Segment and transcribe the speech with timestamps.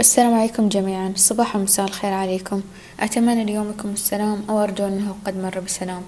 [0.00, 1.12] السلام عليكم جميعا.
[1.16, 2.62] صباح ومساء الخير عليكم.
[3.00, 6.02] أتمنى ليومكم السلام أو أرجو أنه قد مر بسلام.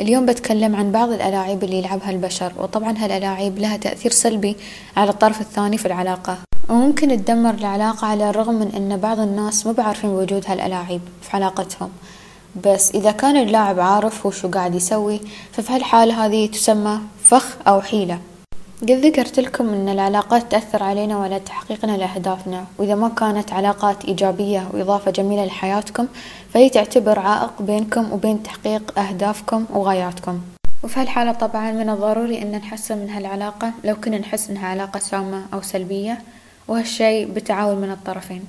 [0.00, 4.56] اليوم بتكلم عن بعض الألاعيب اللي يلعبها البشر وطبعا هالألاعيب لها تأثير سلبي
[4.96, 6.38] على الطرف الثاني في العلاقة.
[6.68, 11.90] وممكن تدمر العلاقة على الرغم من أن بعض الناس مو بعارفين وجود هالألاعيب في علاقتهم.
[12.64, 15.20] بس إذا كان اللاعب عارف وشو قاعد يسوي
[15.52, 18.18] ففي هالحالة هذه تسمى فخ أو حيلة.
[18.82, 22.64] قد ذكرت لكم أن العلاقات تأثر علينا وعلى تحقيقنا لأهدافنا.
[22.78, 26.06] وإذا ما كانت علاقات إيجابية وإضافة جميلة لحياتكم
[26.54, 30.40] فهي تعتبر عائق بينكم وبين تحقيق أهدافكم وغاياتكم.
[30.84, 35.42] وفي هالحالة طبعا من الضروري أن نحسن من هالعلاقة لو كنا نحس أنها علاقة سامة
[35.54, 36.18] أو سلبية
[36.68, 38.44] وهالشي بتعاون من الطرفين.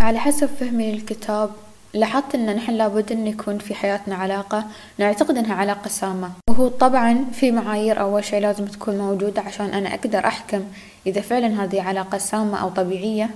[0.00, 1.50] على حسب فهمي للكتاب
[1.96, 4.64] لاحظت إن نحن لابد أن يكون في حياتنا علاقة
[4.98, 6.30] نعتقد إنها علاقة سامة.
[6.50, 10.64] وهو طبعا في معايير أول شي لازم تكون موجودة عشان أنا أقدر أحكم
[11.06, 13.30] إذا فعلا هذه علاقة سامة أو طبيعية.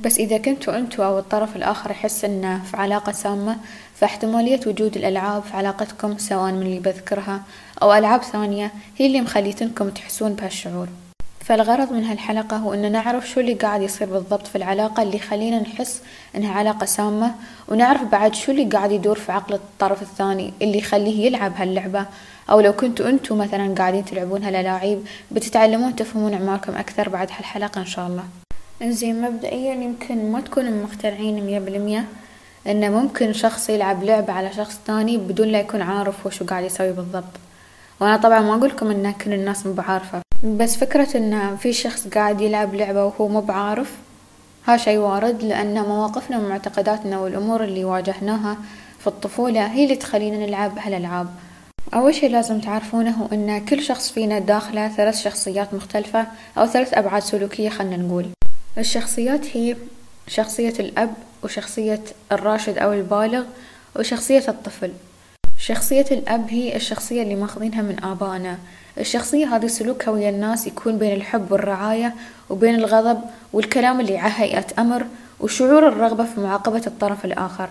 [0.00, 3.56] بس إذا كنتوا أنتوا أو الطرف الآخر يحس إنه في علاقة سامة
[3.94, 7.42] فاحتمالية وجود الألعاب في علاقتكم سواء من اللي بذكرها
[7.82, 10.88] أو ألعاب ثانية هي اللي مخليتنكم تحسون بهالشعور.
[11.44, 15.60] فالغرض من هالحلقة هو أن نعرف شو اللي قاعد يصير بالضبط في العلاقة اللي يخلينا
[15.60, 16.02] نحس
[16.36, 17.34] أنها علاقة سامة
[17.68, 22.06] ونعرف بعد شو اللي قاعد يدور في عقل الطرف الثاني اللي يخليه يلعب هاللعبة.
[22.50, 27.86] أو لو كنتوا أنتوا مثلا قاعدين تلعبون هالألاعيب بتتعلمون تفهمون أعماركم أكثر بعد هالحلقة إن
[27.86, 28.24] شاء الله.
[28.82, 32.04] إنزين مبدئيا يمكن ما تكونوا مقتنعين مية بالمية
[32.66, 36.92] انه ممكن شخص يلعب لعبة على شخص تاني بدون لا يكون عارف وشو قاعد يسوي
[36.92, 37.34] بالضبط.
[38.00, 40.23] وأنا طبعا ما أقول لكم إن كل الناس مو بعارفة.
[40.44, 43.92] بس فكرة إن في شخص قاعد يلعب لعبة وهو مو بعارف
[44.66, 48.56] ها شي وارد لأن مواقفنا ومعتقداتنا والأمور اللي واجهناها
[49.00, 51.28] في الطفولة هي اللي تخلينا نلعب هالألعاب.
[51.94, 56.26] أول شي لازم تعرفونه هو أن كل شخص فينا داخله ثلاث شخصيات مختلفة
[56.58, 58.26] أو ثلاث أبعاد سلوكية خلنا نقول.
[58.78, 59.76] الشخصيات هي
[60.28, 61.14] شخصية الأب
[61.44, 63.44] وشخصية الراشد أو البالغ
[63.96, 64.92] وشخصية الطفل.
[65.58, 68.58] شخصية الأب هي الشخصية اللي ماخذينها من آبائنا.
[68.98, 72.14] الشخصية هذه سلوكها ويا الناس يكون بين الحب والرعاية
[72.50, 73.20] وبين الغضب
[73.52, 75.06] والكلام اللي على أمر
[75.40, 77.68] وشعور الرغبة في معاقبة الطرف الآخر.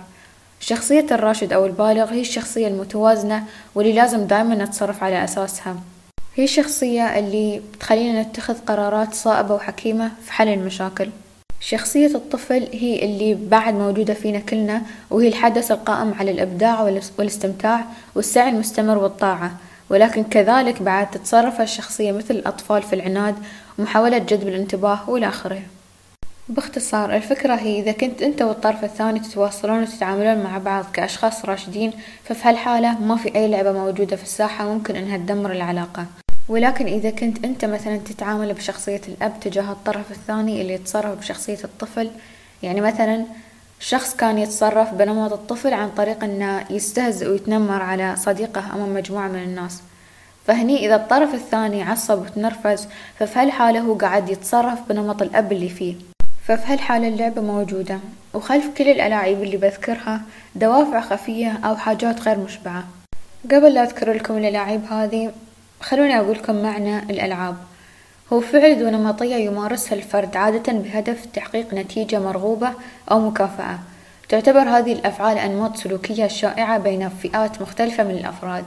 [0.60, 3.44] شخصية الراشد أو البالغ هي الشخصية المتوازنة
[3.76, 5.76] واللي لازم دائما نتصرف على أساسها.
[6.36, 11.10] هي الشخصية اللي تخلينا نتخذ قرارات صائبة وحكيمة في حل المشاكل.
[11.60, 16.82] شخصية الطفل هي اللي بعد موجودة فينا كلنا وهي الحدث القائم على الإبداع
[17.18, 17.86] والاستمتاع
[18.16, 19.52] والسعي المستمر والطاعة.
[19.94, 23.36] ولكن كذلك بعد تتصرف الشخصية مثل الأطفال في العناد
[23.80, 25.62] ومحاولة جذب الانتباه وإلى آخره.
[26.50, 31.94] باختصار الفكرة هي إذا كنت أنت والطرف الثاني تتواصلون وتتعاملون مع بعض كأشخاص راشدين
[32.24, 36.06] ففي هالحالة ما في أي لعبة موجودة في الساحة ممكن أنها تدمر العلاقة.
[36.50, 42.12] ولكن إذا كنت أنت مثلا تتعامل بشخصية الأب تجاه الطرف الثاني اللي يتصرف بشخصية الطفل
[42.64, 43.25] يعني مثلا
[43.86, 49.44] شخص كان يتصرف بنمط الطفل عن طريق أنه يستهزئ ويتنمر على صديقه أمام مجموعة من
[49.44, 49.82] الناس.
[50.48, 52.88] فهني إذا الطرف الثاني عصب وتنرفز
[53.20, 55.96] ففي هالحالة هو قاعد يتصرف بنمط الأب اللي فيه؟
[56.48, 58.00] ففي هالحالة اللعبة موجودة؟
[58.34, 60.22] وخلف كل الألاعيب اللي بذكرها
[60.56, 62.84] دوافع خفية أو حاجات غير مشبعة.
[63.52, 65.32] قبل لا أذكر لكم الألاعيب هذه
[65.82, 67.56] خلوني أقول لكم معنى الألعاب.
[68.34, 72.72] هو فعل ونمطية يمارسها الفرد عادة بهدف تحقيق نتيجة مرغوبة
[73.12, 73.80] أو مكافأة.
[74.30, 78.66] تعتبر هذه الأفعال أنماط سلوكية شائعة بين فئات مختلفة من الأفراد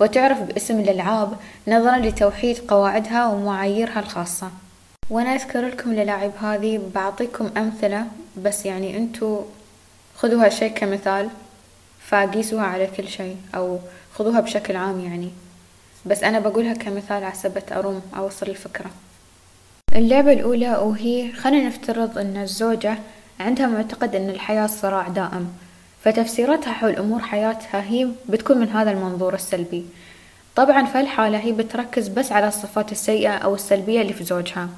[0.00, 1.36] وتعرف باسم الألعاب
[1.68, 4.50] نظرا لتوحيد قواعدها ومعاييرها الخاصة.
[5.10, 8.06] وأنا أذكر لكم الألاعب هذه بعطيكم أمثلة
[8.36, 9.42] بس يعني أنتوا
[10.16, 11.28] خذوا هالشي كمثال
[12.06, 13.78] فقيسوها على كل شيء أو
[14.14, 15.30] خذوها بشكل عام يعني.
[16.06, 18.90] بس أنا بقولها كمثال عسبت أروم أوصل الفكرة.
[19.96, 22.98] اللعبة الأولى وهي خلينا نفترض أن الزوجة
[23.40, 25.48] عندها معتقد أن الحياة صراع دائم
[26.04, 29.86] فتفسيراتها حول أمور حياتها هي بتكون من هذا المنظور السلبي.
[30.56, 34.68] طبعا في الحالة هي بتركز بس على الصفات السيئة أو السلبية اللي في زوجها.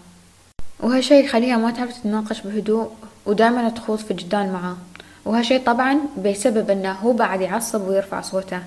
[0.80, 2.90] وهالشي يخليها ما تعرف تتناقش بهدوء
[3.26, 4.76] ودائما تخوض في جدال معاه
[5.24, 8.62] وهالشي طبعا بسبب إنه هو بعد يعصب ويرفع صوته.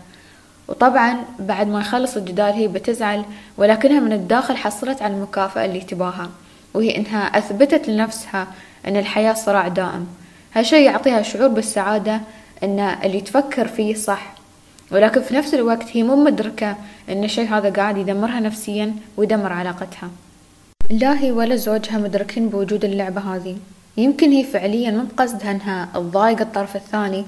[0.68, 3.26] وطبعا بعد ما يخلص الجدال هي بتزعل
[3.58, 6.30] ولكنها من الداخل حصلت على المكافأة اللي تباها
[6.74, 8.48] وهي إنها أثبتت لنفسها
[8.88, 10.08] إن الحياة صراع دائم.
[10.54, 12.22] هالشي يعطيها شعور بالسعادة
[12.64, 14.34] إن اللي تفكر فيه صح
[14.92, 16.76] ولكن في نفس الوقت هي مو مدركة
[17.10, 20.10] إن الشي هذا قاعد يدمرها نفسيا ويدمر علاقتها.
[20.90, 23.58] لا هي ولا زوجها مدركين بوجود اللعبة هذه.
[23.98, 27.26] يمكن هي فعليا مو بقصدها إنها تضايق الطرف الثاني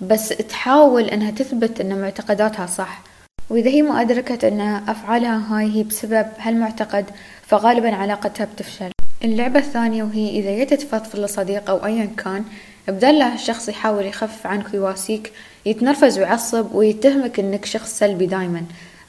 [0.00, 3.02] بس تحاول إنها تثبت إن معتقداتها صح.
[3.50, 7.04] وإذا هي ما أدركت إن أفعالها هاي هي بسبب هالمعتقد
[7.42, 8.90] فغالبا علاقتها بتفشل.
[9.24, 12.44] اللعبة الثانية وهي إذا جيت تفضفض لصديق أو أيا كان
[12.88, 15.32] بدل لا الشخص يحاول يخفف عنك ويواسيك
[15.66, 18.62] يتنرفز ويعصب ويتهمك إنك شخص سلبي دايما.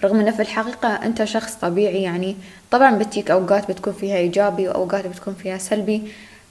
[0.03, 2.35] رغم إنه في الحقيقة أنت شخص طبيعي يعني
[2.71, 6.03] طبعا بتجيك أوقات بتكون فيها إيجابي وأوقات بتكون فيها سلبي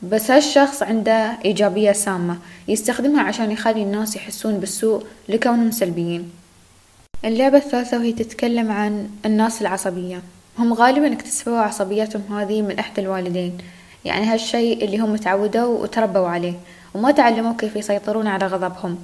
[0.03, 2.39] بس هالشخص عنده إيجابية سامة
[2.69, 6.31] يستخدمها عشان يخلي الناس يحسون بالسوء لكونهم سلبيين.
[7.25, 10.23] اللعبة الثالثة وهي تتكلم عن الناس العصبية.
[10.59, 13.59] هم غالبا اكتسبوا عصبيتهم هذه من احد الوالدين
[14.05, 16.55] يعني هالشيء اللي هم تعودوا وتربوا عليه
[16.95, 18.99] وما تعلموا كيف يسيطرون على غضبهم.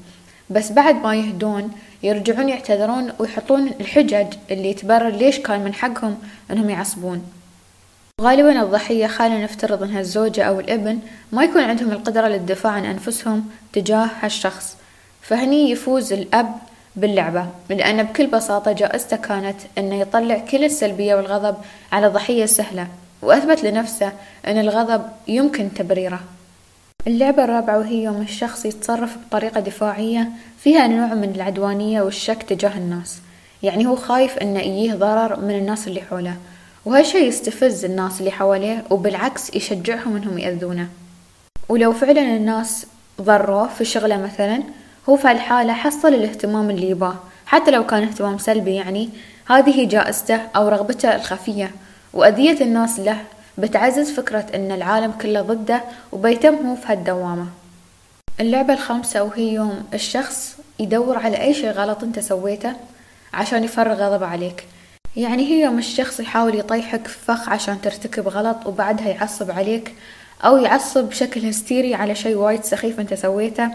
[0.50, 1.70] بس بعد ما يهدون
[2.02, 6.16] يرجعون يعتذرون ويحطون الحجج اللي تبرر ليش كان من حقهم
[6.50, 7.35] إنهم يعصبون.
[8.20, 10.98] غالبا الضحية خلينا نفترض أنها الزوجة أو الابن
[11.32, 14.76] ما يكون عندهم القدرة للدفاع عن أنفسهم تجاه هالشخص.
[15.22, 16.54] فهني يفوز الأب
[16.96, 21.56] باللعبة لأن بكل بساطة جائزته كانت أنه يطلع كل السلبية والغضب
[21.92, 22.88] على ضحية سهلة
[23.22, 24.12] وأثبت لنفسه
[24.46, 26.20] أن الغضب يمكن تبريره.
[27.06, 30.28] اللعبة الرابعة وهي يوم الشخص يتصرف بطريقة دفاعية
[30.58, 33.18] فيها نوع من العدوانية والشك تجاه الناس.
[33.62, 36.36] يعني هو خايف إنه يجيه ضرر من الناس اللي حوله.
[36.86, 40.88] وهالشي يستفز الناس اللي حواليه وبالعكس يشجعهم إنهم يأذونه.
[41.68, 42.86] ولو فعلا الناس
[43.20, 44.62] ضروه في شغله مثلا
[45.08, 47.14] هو في الحالة حصل الاهتمام اللي يباه.
[47.46, 49.10] حتى لو كان اهتمام سلبي يعني
[49.48, 51.70] هذه جائزته أو رغبته الخفية.
[52.12, 53.18] وأذية الناس له
[53.58, 55.80] بتعزز فكرة أن العالم كله ضده
[56.12, 57.46] وبيتم هو في هالدوامة.
[58.40, 62.72] اللعبة الخامسة وهي يوم الشخص يدور على أي شي غلط أنت سويته
[63.34, 64.64] عشان يفرغ غضبه عليك.
[65.16, 69.94] يعني هي يوم الشخص يحاول يطيحك في فخ عشان ترتكب غلط وبعدها يعصب عليك
[70.44, 73.70] أو يعصب بشكل هستيري على شي وايد سخيف أنت سويته.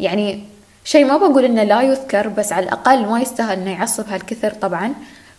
[0.00, 0.44] يعني
[0.84, 4.94] شي ما بقول إنه لا يذكر بس على الأقل ما يستاهل إنه يعصب هالكثر طبعا.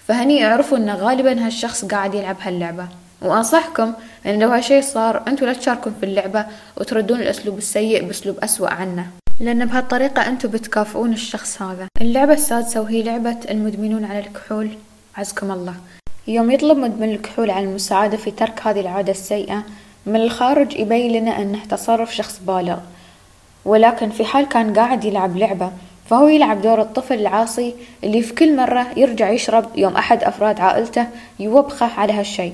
[0.08, 2.88] فهني يعرفوا إنه غالبا هالشخص قاعد يلعب هاللعبة.
[3.22, 3.94] وأنصحكم
[4.26, 6.46] أن لو هالشي صار أنتوا لا تشاركون في اللعبة
[6.78, 9.08] وتردون الأسلوب السيء بأسلوب أسوأ عنه.
[9.40, 11.88] لأن بهالطريقة أنتوا بتكافئون الشخص هذا.
[12.02, 14.70] اللعبة السادسة وهي لعبة المدمنون على الكحول.
[15.18, 15.76] عزكم الله.
[16.28, 19.64] يوم يطلب مدمن الكحول على المساعدة في ترك هذه العادة السيئة
[20.06, 22.78] من الخارج يبين لنا أنه تصرف شخص بالغ.
[23.66, 25.72] ولكن في حال كان قاعد يلعب لعبة
[26.10, 31.08] فهو يلعب دور الطفل العاصي اللي في كل مرة يرجع يشرب يوم أحد أفراد عائلته
[31.40, 32.52] يوبخه على هالشي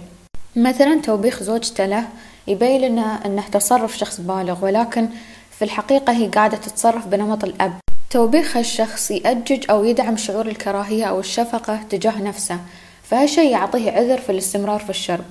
[0.55, 2.07] مثلا توبيخ زوجته له
[2.47, 5.09] يبين لنا أنه تصرف شخص بالغ ولكن
[5.51, 7.73] في الحقيقة هي قاعدة تتصرف بنمط الأب.
[8.09, 12.59] توبيخ هالشخص يأجج أو يدعم شعور الكراهية أو الشفقة تجاه نفسه
[13.03, 15.25] فهالشي يعطيه عذر في الاستمرار في الشرب.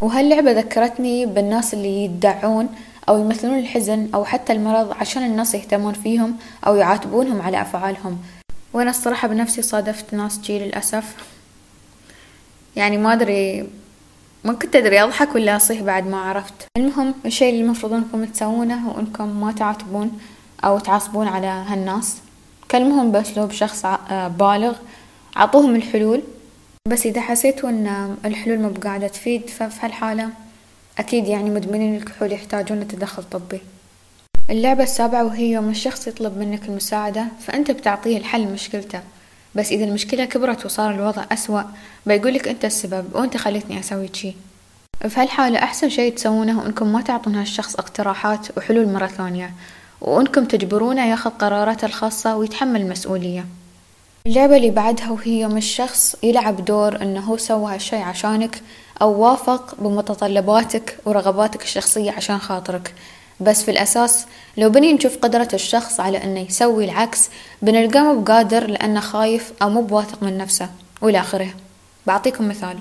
[0.00, 2.68] وهاللعبة ذكرتني بالناس اللي يدعون
[3.08, 8.18] أو يمثلون الحزن أو حتى المرض عشان الناس يهتمون فيهم أو يعاتبونهم على أفعالهم.
[8.72, 11.14] وأنا الصراحة بنفسي صادفت ناس جي للأسف.
[12.76, 13.68] يعني ما أدري
[14.44, 16.66] ما كنت أدري أضحك ولا أصيح بعد ما عرفت.
[16.76, 20.18] المهم الشيء اللي المفروض أنكم تسوونه هو أنكم ما تعاتبون
[20.64, 22.16] أو تعصبون على هالناس.
[22.70, 24.76] كلمهم بأسلوب شخص آه، بالغ.
[25.36, 26.22] عطوهم الحلول.
[26.88, 30.30] بس إذا حسيتوا أن الحلول مو بقاعدة تفيد ففي هالحالة
[30.98, 33.60] أكيد يعني مدمنين الكحول يحتاجون تدخل طبي.
[34.50, 39.00] اللعبة السابعة وهي يوم الشخص يطلب منك المساعدة فأنت بتعطيه الحل مشكلته.
[39.54, 41.62] بس إذا المشكلة كبرت وصار الوضع أسوأ
[42.06, 44.34] بيقولك أنت السبب وأنت خليتني أسوي شي.
[45.08, 49.50] في هالحالة أحسن شي تسوونه أنكم ما تعطون هالشخص اقتراحات وحلول مرة ثانية.
[50.00, 53.44] وأنكم تجبرونه يأخذ قراراته الخاصة ويتحمل المسؤولية.
[54.26, 58.62] اللعبة اللي بعدها وهي يوم الشخص يلعب دور أنه هو سوى هالشي عشانك
[59.02, 62.94] أو وافق بمتطلباتك ورغباتك الشخصية عشان خاطرك.
[63.40, 64.26] بس في الأساس
[64.56, 67.28] لو بني نشوف قدرة الشخص على أنه يسوي العكس
[67.62, 70.68] بنلقاه مو بقادر لأنه خايف أو مو بواثق من نفسه
[71.02, 71.48] وإلى آخره.
[72.06, 72.78] بعطيكم مثال.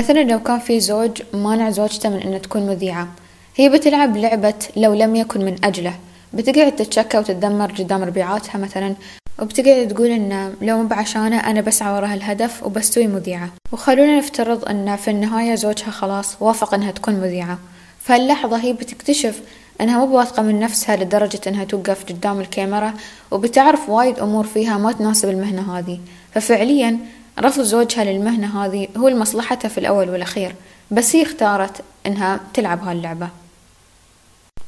[0.00, 3.08] مثلا لو كان في زوج مانع زوجته من أنها تكون مذيعة.
[3.56, 5.94] هي بتلعب لعبة لو لم يكن من أجله.
[6.32, 8.94] بتقعد تتشكى وتتذمر قدام ربيعاتها مثلا
[9.38, 13.50] وبتقعد تقول إن لو مو بعشانه أنا بسعى ورا هالهدف وبستوي مذيعة.
[13.72, 17.58] وخلونا نفترض إن في النهاية زوجها خلاص وافق إنها تكون مذيعة.
[18.00, 19.40] فهاللحظة هي بتكتشف
[19.80, 22.94] إنها مو بواثقة من نفسها لدرجة إنها توقف قدام الكاميرا
[23.30, 26.00] وبتعرف وايد أمور فيها ما تناسب المهنة هذه.
[26.34, 26.98] ففعليا
[27.40, 30.54] رفض زوجها للمهنة هذه هو لمصلحتها في الأول والأخير
[30.90, 33.28] بس هي اختارت إنها تلعب هاللعبة.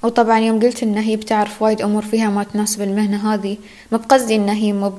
[0.03, 3.57] وطبعا يوم قلت ان هي بتعرف وايد أمور فيها ما تناسب المهنة هذه
[3.93, 4.93] ما بقصدي ان هي مو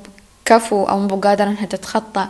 [0.46, 2.28] بكفو أو مو قادرة إنها تتخطى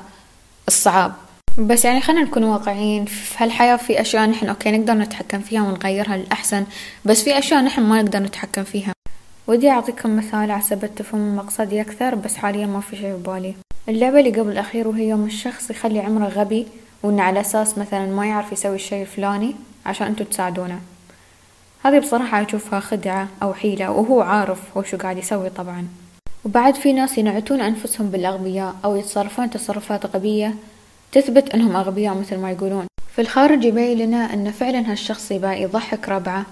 [0.68, 1.14] الصعاب.
[1.58, 6.18] بس يعني خلينا نكون واقعيين في هالحياة في أشياء نحن أوكي نقدر نتحكم فيها ونغيرها
[6.18, 6.66] للأحسن
[7.06, 8.94] بس في أشياء نحن ما نقدر نتحكم فيها.
[9.48, 13.54] ودي أعطيكم مثال عسبت تفهم مقصدي أكثر بس حاليا ما في شي ببالي.
[13.90, 16.68] اللعبة اللي قبل الأخير وهي يوم الشخص يخلي عمره غبي
[17.04, 20.80] وإنه على أساس مثلا ما يعرف يسوي الشي الفلاني عشان انتو تساعدونه.
[21.84, 25.88] هذه بصراحة أشوفها خدعة أو حيلة وهو عارف هو شو قاعد يسوي طبعا.
[26.46, 30.56] وبعد في ناس ينعتون أنفسهم بالأغبياء أو يتصرفون تصرفات غبية
[31.12, 32.86] تثبت أنهم أغبياء مثل ما يقولون.
[33.16, 36.46] في الخارج يبين لنا أن فعلا هالشخص يبقى يضحك ربعه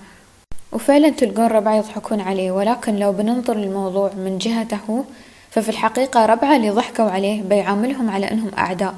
[0.71, 2.51] وفعلا تلقون ربعه يضحكون عليه.
[2.51, 5.05] ولكن لو بننظر للموضوع من جهته
[5.51, 8.95] ففي الحقيقة ربعه اللي ضحكوا عليه بيعاملهم على أنهم أعداء.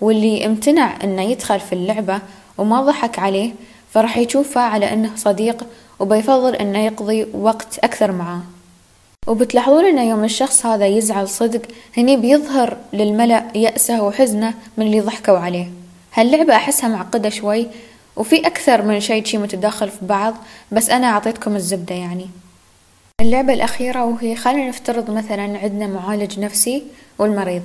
[0.00, 2.20] واللي امتنع أنه يدخل في اللعبة
[2.58, 3.52] وما ضحك عليه
[3.94, 5.66] فراح يشوفه على أنه صديق
[6.00, 8.40] وبيفضل أنه يقضي وقت أكثر معاه
[9.26, 11.62] وبتلاحظون أن يوم الشخص هذا يزعل صدق
[11.96, 15.70] هني بيظهر للملأ يأسه وحزنه من اللي ضحكوا عليه.
[16.14, 17.66] هاللعبة أحسها معقدة شوي
[18.16, 20.34] وفي أكثر من شيء شي متداخل في بعض
[20.72, 22.26] بس أنا أعطيتكم الزبدة يعني.
[23.20, 26.82] اللعبة الأخيرة وهي خلينا نفترض مثلا عندنا معالج نفسي
[27.18, 27.62] والمريض.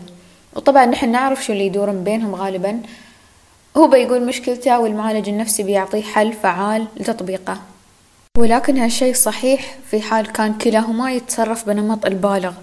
[0.55, 2.81] وطبعا نحن نعرف شو اللي يدور بينهم غالبا.
[3.79, 7.57] هو بيقول مشكلته والمعالج النفسي بيعطيه حل فعال لتطبيقه.
[8.37, 12.53] ولكن هالشي صحيح في حال كان كلاهما يتصرف بنمط البالغ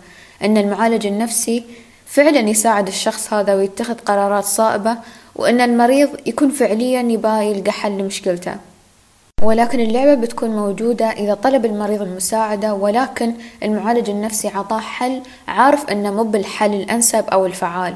[0.44, 1.64] أن المعالج النفسي
[2.06, 4.96] فعلا يساعد الشخص هذا ويتخذ قرارات صائبة
[5.35, 8.56] وأن المريض يكون فعليا يبغى يلقى حل لمشكلته.
[9.42, 16.11] ولكن اللعبة بتكون موجودة إذا طلب المريض المساعدة ولكن المعالج النفسي عطاه حل عارف أنه
[16.11, 17.94] مو بالحل الأنسب أو الفعال.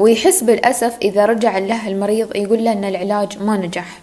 [0.00, 4.00] ويحس بالأسف إذا رجع له المريض يقول له أن العلاج ما نجح.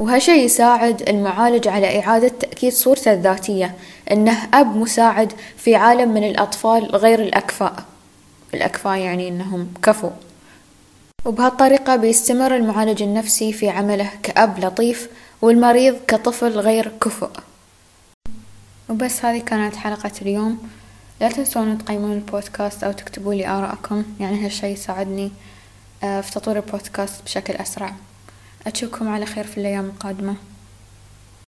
[0.00, 3.74] وهالشي يساعد المعالج على إعادة تأكيد صورته الذاتية
[4.10, 7.84] أنه أب مساعد في عالم من الأطفال غير الأكفاء.
[8.54, 10.10] الأكفاء يعني أنهم كفو.
[11.24, 15.08] وبهالطريقة بيستمر المعالج النفسي في عمله كأب لطيف
[15.42, 17.30] والمريض كطفل غير كفؤ.
[18.88, 20.58] وبس هذه كانت حلقة اليوم.
[21.22, 25.30] لا تنسون تقيمون البودكاست أو تكتبوا لي آراءكم يعني هالشي يساعدني
[26.02, 27.94] آه، في تطوير البودكاست بشكل أسرع.
[28.66, 30.34] أشوفكم على خير في الأيام القادمة.